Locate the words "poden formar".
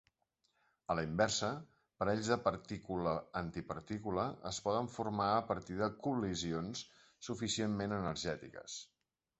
4.69-5.31